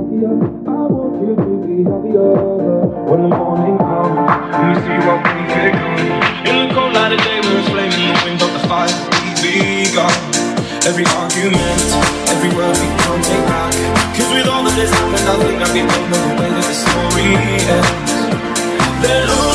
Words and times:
happier. 0.00 0.32
I 0.64 0.80
want 0.88 1.14
you 1.20 1.32
to 1.36 1.52
be 1.60 1.76
happier. 1.84 2.32
When 3.08 3.20
the 3.28 3.32
morning 3.36 3.76
comes, 3.78 4.16
let 4.52 4.62
me 4.64 4.74
see 4.80 4.98
what 5.04 5.18
we 5.20 5.42
can 5.52 5.64
become. 5.68 6.48
In 6.48 6.54
the 6.56 6.74
cold 6.74 6.92
light 6.94 7.12
of 7.12 7.20
day, 7.20 7.40
we're 7.44 7.64
flaming, 7.68 8.16
wind. 8.24 8.38
but 8.40 8.50
the 8.56 8.62
fire 8.68 8.92
we 9.44 9.92
got. 9.92 10.14
Every 10.88 11.04
argument, 11.20 11.80
every 12.32 12.50
word 12.56 12.72
we 12.80 12.88
can't 13.04 13.24
take 13.24 13.44
back. 13.44 13.74
Cause 14.16 14.30
with 14.32 14.48
all 14.48 14.64
that 14.64 14.76
has 14.80 14.90
happened, 14.90 15.28
I 15.28 15.36
think 15.44 15.60
I 15.60 15.68
can 15.68 15.86
know 15.86 16.00
the 16.08 16.34
way 16.40 16.48
that 16.48 16.64
the 16.64 16.76
story 16.80 17.26
ends. 17.36 18.10
That 19.04 19.49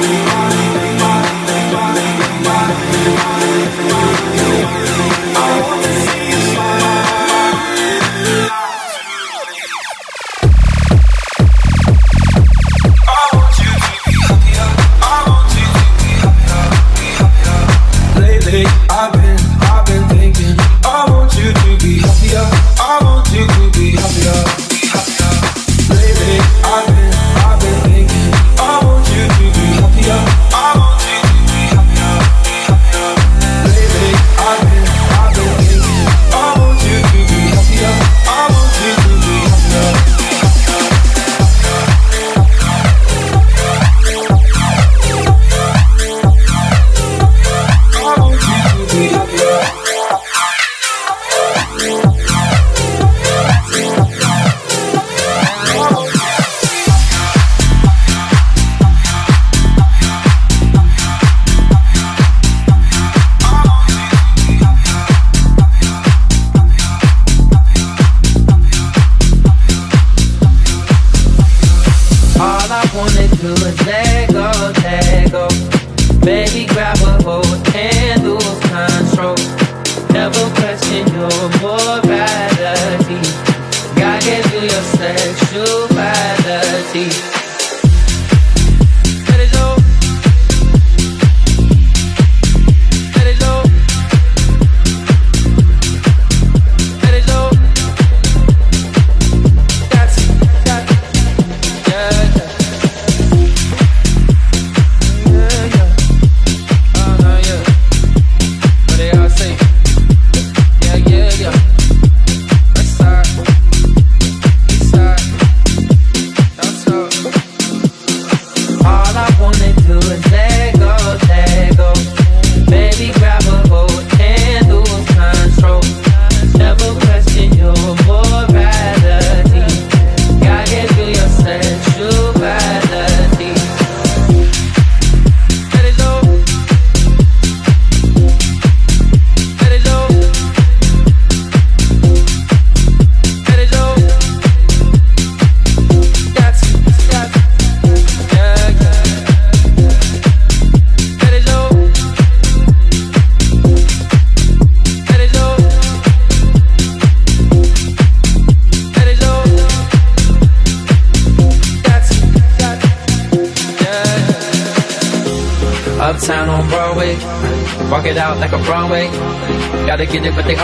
me. 0.00 0.39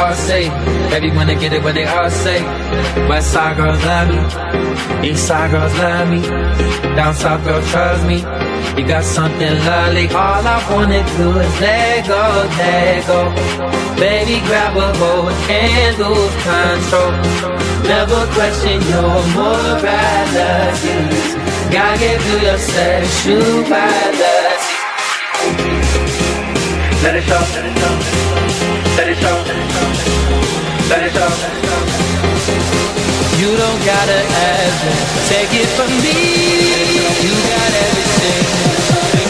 all 0.06 0.14
say. 0.14 0.46
Everyone 0.96 1.26
to 1.26 1.34
get 1.34 1.52
it 1.52 1.62
what 1.62 1.74
they 1.74 1.84
all 1.84 2.10
say. 2.10 2.40
West 3.08 3.32
side 3.32 3.56
girls 3.56 3.82
love 3.84 4.08
me. 4.12 5.08
East 5.08 5.26
side 5.26 5.50
girls 5.50 5.74
love 5.78 6.08
me. 6.12 6.20
Down 6.96 7.14
south 7.14 7.42
girls 7.44 7.66
trust 7.70 8.06
me. 8.06 8.18
You 8.76 8.86
got 8.86 9.04
something 9.04 9.54
lovely. 9.68 10.06
All 10.08 10.44
I 10.54 10.58
wanna 10.70 11.02
do 11.18 11.26
is 11.44 11.54
let 11.60 12.06
go, 12.06 12.22
let 12.58 13.06
go. 13.10 13.20
Baby, 14.02 14.36
grab 14.46 14.76
a 14.76 14.88
hold 15.00 15.32
and 15.60 15.92
lose 16.00 16.36
control. 16.46 17.12
Never 17.90 18.20
question 18.36 18.78
your 18.92 19.16
morality. 19.36 20.98
Gotta 21.74 21.98
get 22.02 22.16
through 22.22 22.42
your 22.48 22.58
sexuality. 22.58 24.26
Let 27.02 27.14
it 27.18 27.24
show, 27.28 27.42
let 27.54 27.64
it 27.66 27.74
show. 27.78 28.25
Let 30.88 31.02
it 31.02 31.16
out. 31.16 31.38
You 33.40 33.50
don't 33.56 33.82
gotta 33.84 34.20
ask 34.22 34.84
me. 34.86 34.94
Take 35.26 35.52
it 35.62 35.68
from 35.74 35.90
me. 35.98 36.14
You 37.26 37.34
got 37.50 37.72
everything. 37.86 38.44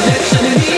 Next 0.07 0.31
to 0.37 0.43
me. 0.43 0.76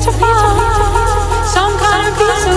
beautiful, 0.00 0.24
some 1.44 1.76
kind 1.78 2.08
of 2.08 2.16
beautiful. 2.16 2.49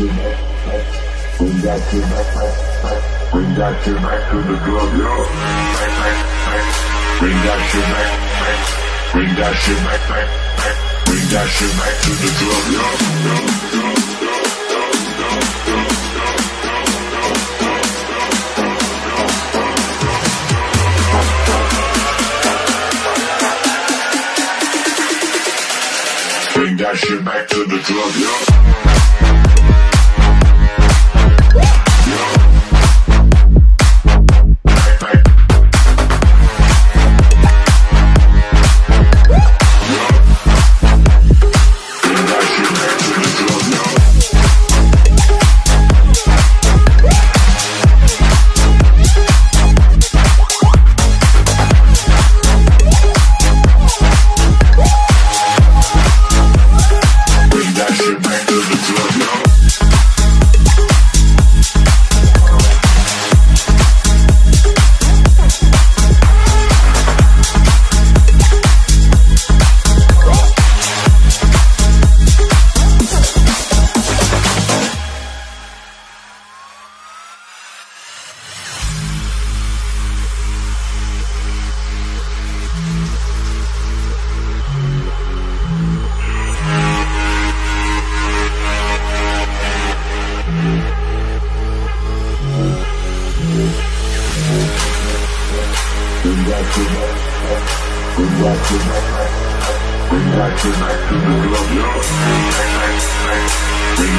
Bring 0.00 0.16
that 0.16 1.76
shit 1.90 2.00
back, 2.08 2.24
back. 2.32 3.04
Bring 3.32 3.52
that 3.56 3.84
shit 3.84 3.96
back, 3.96 4.30
to 4.30 4.36
the 4.40 4.56
club, 4.64 4.96
yo. 4.96 5.12
Bring 7.20 7.36
that 7.44 7.60
shit 7.68 7.84
back. 7.84 8.08
Bring 9.12 9.34
that 9.36 9.54
shit 9.60 9.76
back. 9.84 10.00
Bring 11.04 11.28
that 11.28 11.48
shit 11.52 11.72
back 11.76 12.00
to 12.00 12.10
the 12.16 12.30
club, 12.40 12.64
yo, 12.72 12.80
yo. 13.26 13.36
Bring 26.54 26.74
that 26.78 26.96
shit 26.96 27.20
back 27.22 27.48
to 27.48 27.64
the 27.64 27.78
club, 27.84 28.14
yo. 28.16 28.79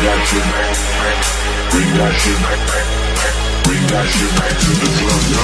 That 0.04 0.20
shit 0.26 0.42
back. 0.42 0.76
Bring 1.72 1.94
that 1.94 2.14
shit 2.22 2.38
back. 2.42 2.60
Bring 3.64 3.84
that 3.88 4.08
shit 4.10 4.32
back 4.40 4.54
to 4.58 4.72
the 4.82 4.90
club, 4.98 5.24
yo. 5.32 5.44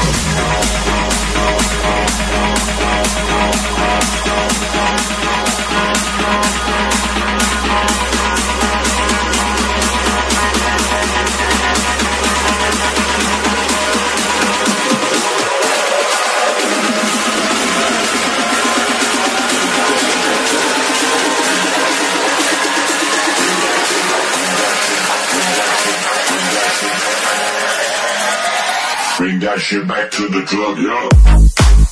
That 29.48 29.60
shit 29.62 29.88
back 29.88 30.12
to 30.12 30.28
the 30.28 30.42
club, 30.42 30.78
yo. 30.78 31.87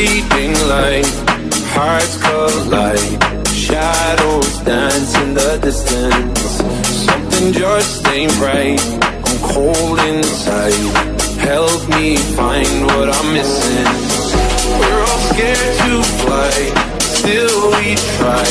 Fading 0.00 0.56
light, 0.68 1.12
hearts 1.76 2.16
collide. 2.24 3.20
Shadows 3.52 4.56
dance 4.64 5.12
in 5.22 5.34
the 5.34 5.58
distance. 5.60 6.40
Something 7.04 7.52
just 7.52 8.06
ain't 8.08 8.34
right. 8.40 8.80
I'm 9.28 9.38
cold 9.52 9.98
inside. 10.12 10.80
Help 11.44 11.80
me 11.96 12.16
find 12.38 12.86
what 12.92 13.08
I'm 13.16 13.28
missing. 13.34 13.88
We're 14.80 15.02
all 15.08 15.22
scared 15.32 15.72
to 15.84 15.92
fly, 16.22 16.56
still 17.18 17.60
we 17.76 17.88
try. 18.16 18.50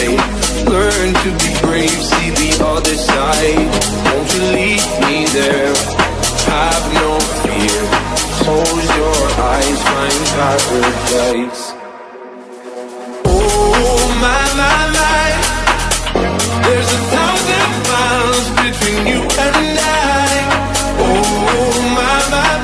Learn 0.70 1.10
to 1.24 1.30
be 1.42 1.52
brave, 1.66 2.00
see 2.12 2.30
the 2.42 2.52
other 2.74 2.98
side. 3.10 3.68
Won't 4.06 4.30
you 4.36 4.44
lead 4.58 4.86
me 5.08 5.18
there? 5.38 5.74
Have 6.46 6.86
no 6.94 7.10
fear. 7.42 8.29
Close 8.50 8.90
your 8.98 9.22
eyes, 9.54 9.80
find 9.90 10.26
paradise. 10.34 11.64
Oh 13.24 14.02
my 14.24 14.44
my 14.60 14.80
my, 14.98 15.30
there's 16.64 16.92
a 16.92 17.02
thousand 17.14 17.72
miles 17.92 18.48
between 18.64 19.02
you 19.06 19.22
and 19.46 19.56
I. 19.78 20.30
Oh 20.98 21.94
my 21.98 22.18
my 22.34 22.59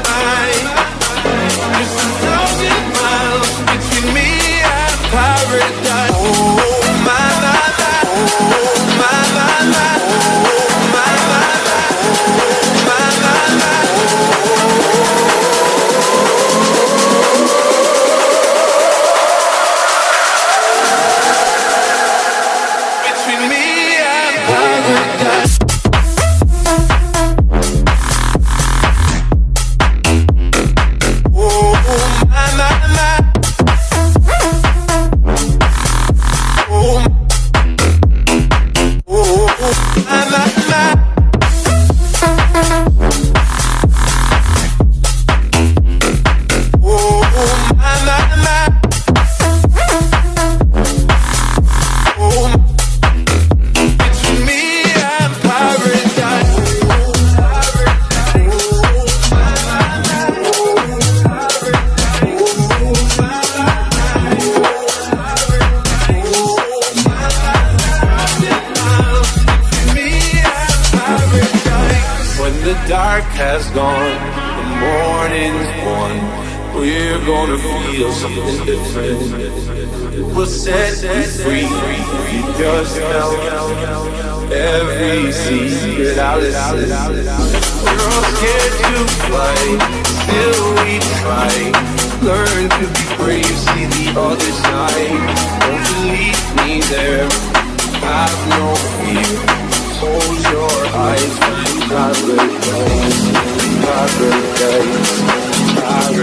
one, 75.85 76.17
we're 76.75 77.21
gonna 77.25 77.57
feel 77.57 78.11
something 78.11 78.65
different. 78.65 79.19
We'll 80.33 80.45
set 80.47 81.03
you 81.03 81.23
free, 81.43 81.69
because 82.25 82.97
every 84.51 85.31
secret 85.31 86.17
I 86.17 86.37
listen. 86.37 86.89
We're 87.83 88.09
all 88.11 88.25
scared 88.33 88.75
to 88.81 88.93
fight, 89.29 89.79
still 90.23 90.65
we 90.81 90.93
try. 91.21 91.53
Learn 92.21 92.63
to 92.69 92.85
be 92.95 93.05
brave, 93.17 93.57
see 93.65 93.85
the 93.85 94.05
other 94.19 94.51
side. 94.65 95.19
Don't 95.61 96.01
leave 96.09 96.43
me 96.57 96.71
there, 96.89 97.27
have 98.01 98.39
no 98.57 98.65
fear. 98.97 99.33
Close 99.99 100.43
your 100.51 100.75
eyes, 100.95 101.33
paradise, 101.87 103.19
paradise. 103.85 105.44
Thank 105.97 106.17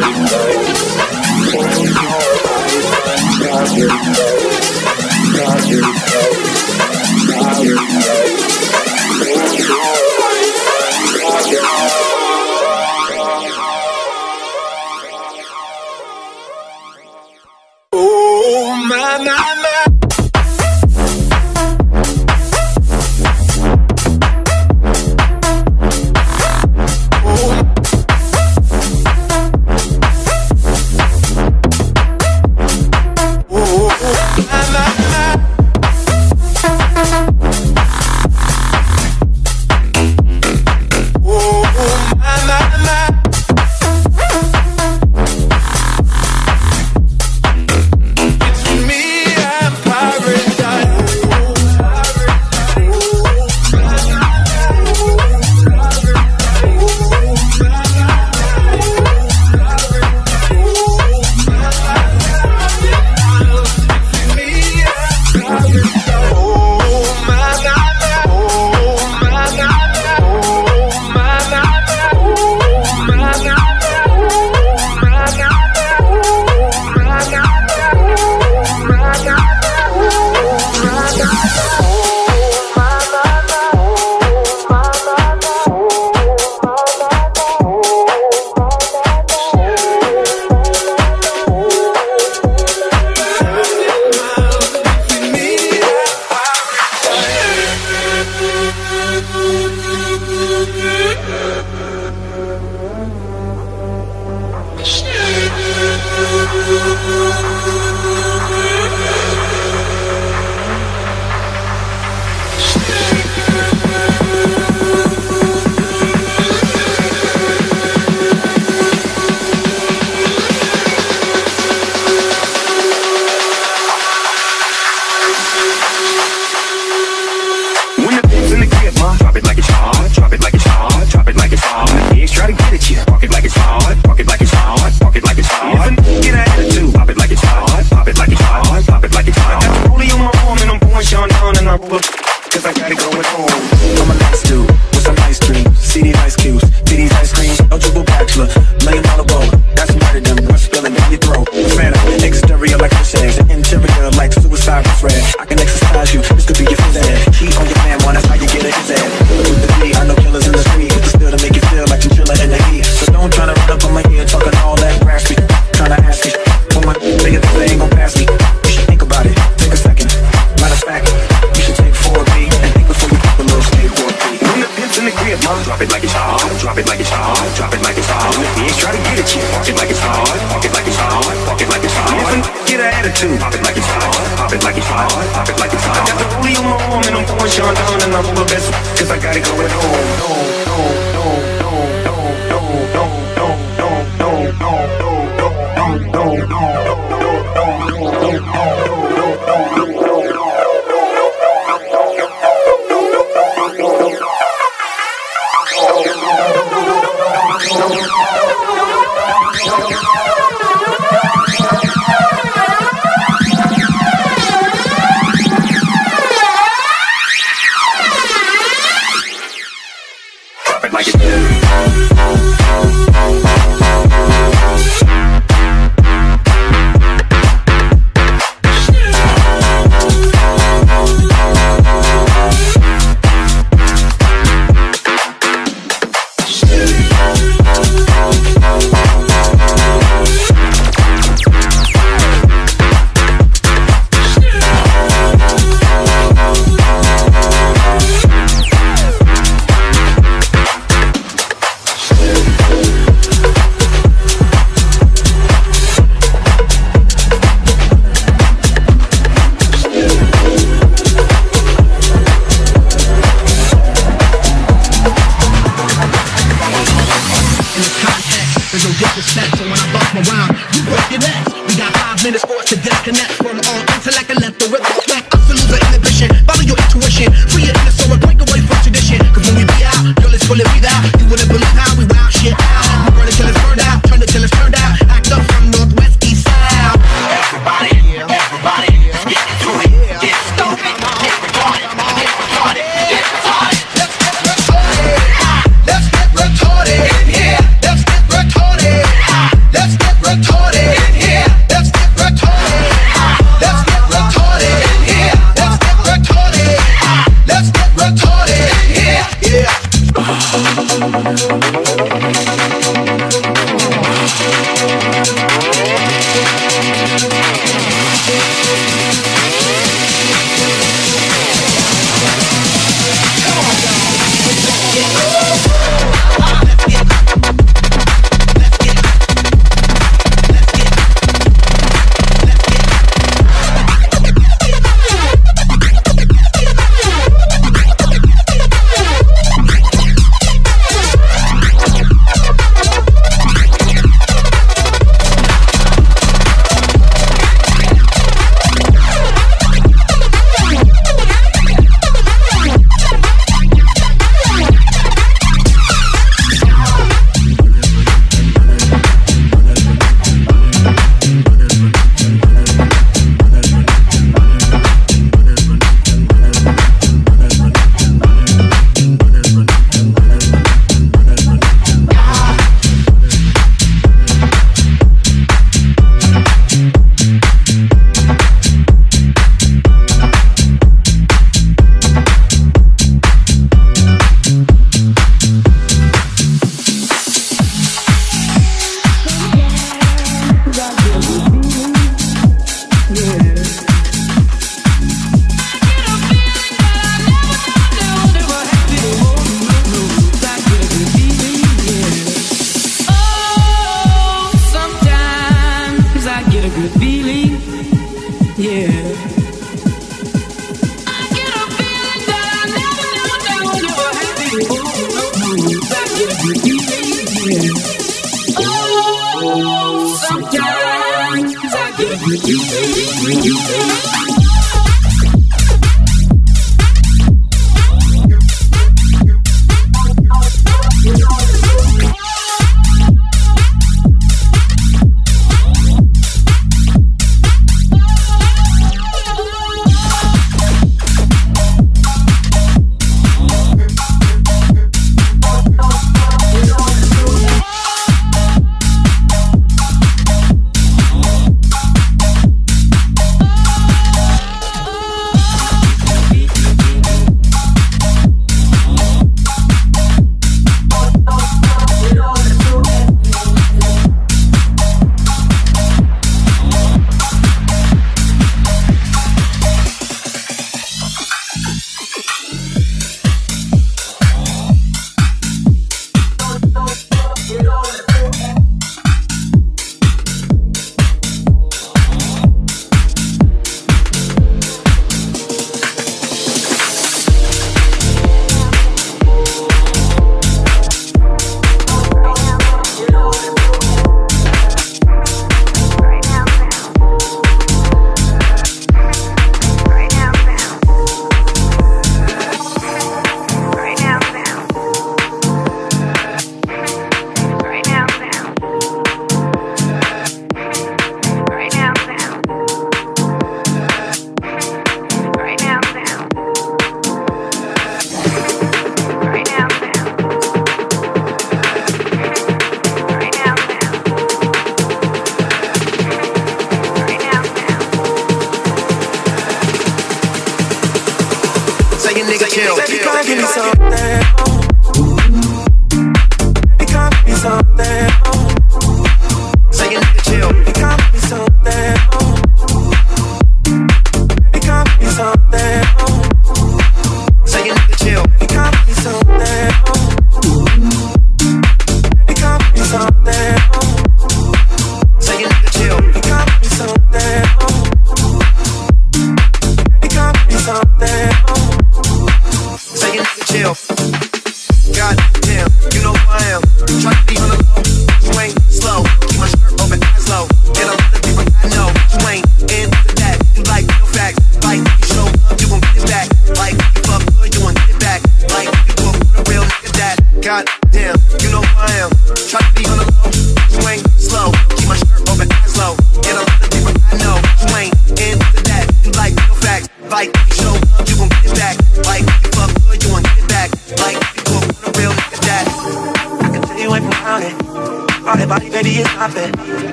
you. 7.64 8.31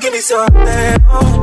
Give 0.00 0.12
me 0.12 0.20
something. 0.20 1.04
Oh. 1.08 1.37